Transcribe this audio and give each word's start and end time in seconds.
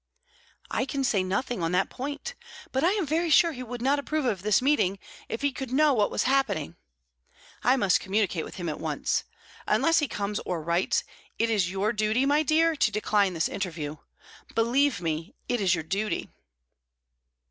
"I 0.71 0.85
can 0.85 1.03
say 1.03 1.21
nothing 1.21 1.61
on 1.61 1.73
that 1.73 1.91
point. 1.91 2.33
But 2.71 2.83
I 2.83 2.89
am 2.93 3.05
very 3.05 3.29
sure 3.29 3.51
that 3.51 3.55
he 3.57 3.61
would 3.61 3.83
not 3.83 3.99
approve 3.99 4.25
of 4.25 4.41
this 4.41 4.59
meeting, 4.59 4.97
if 5.29 5.43
he 5.43 5.51
could 5.51 5.71
know 5.71 5.93
what 5.93 6.09
was 6.09 6.23
happening. 6.23 6.75
I 7.63 7.75
must 7.77 7.99
communicate 7.99 8.43
with 8.43 8.55
him 8.55 8.67
at 8.67 8.79
once. 8.79 9.25
Until 9.67 9.93
he 9.93 10.07
comes, 10.07 10.39
or 10.39 10.59
writes, 10.63 11.03
it 11.37 11.51
is 11.51 11.69
your 11.69 11.93
duty, 11.93 12.25
my 12.25 12.41
dear, 12.41 12.75
to 12.75 12.91
decline 12.91 13.35
this 13.35 13.47
interview. 13.47 13.97
Believe 14.55 15.01
me, 15.01 15.35
it 15.47 15.61
is 15.61 15.75
your 15.75 15.83
duty." 15.83 16.31